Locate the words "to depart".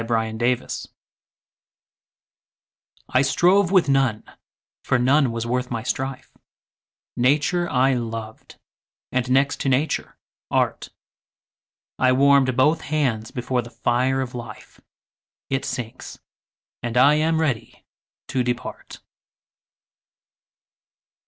18.29-19.01